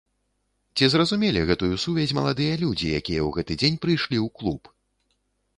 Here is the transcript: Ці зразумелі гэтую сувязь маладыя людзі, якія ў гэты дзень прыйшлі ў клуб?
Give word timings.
Ці 0.79 0.87
зразумелі 0.93 1.43
гэтую 1.49 1.69
сувязь 1.83 2.15
маладыя 2.21 2.55
людзі, 2.63 2.87
якія 3.01 3.21
ў 3.27 3.31
гэты 3.37 3.53
дзень 3.61 3.81
прыйшлі 3.85 4.17
ў 4.25 4.27
клуб? 4.41 4.61